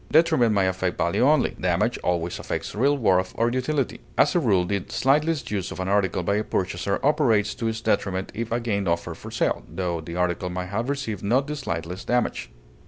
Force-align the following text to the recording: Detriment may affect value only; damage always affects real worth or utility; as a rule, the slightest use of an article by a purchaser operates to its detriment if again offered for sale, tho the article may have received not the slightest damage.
Detriment 0.11 0.51
may 0.51 0.67
affect 0.67 0.97
value 0.97 1.21
only; 1.23 1.51
damage 1.61 1.99
always 2.03 2.39
affects 2.39 2.73
real 2.73 2.97
worth 2.97 3.35
or 3.37 3.51
utility; 3.51 4.01
as 4.17 4.33
a 4.33 4.39
rule, 4.39 4.65
the 4.65 4.83
slightest 4.89 5.51
use 5.51 5.69
of 5.71 5.79
an 5.79 5.87
article 5.87 6.23
by 6.23 6.37
a 6.37 6.43
purchaser 6.43 6.99
operates 7.03 7.53
to 7.53 7.67
its 7.67 7.81
detriment 7.81 8.31
if 8.33 8.51
again 8.51 8.87
offered 8.87 9.13
for 9.13 9.29
sale, 9.29 9.63
tho 9.69 10.01
the 10.01 10.15
article 10.15 10.49
may 10.49 10.65
have 10.65 10.89
received 10.89 11.21
not 11.23 11.45
the 11.45 11.55
slightest 11.55 12.07
damage. 12.07 12.49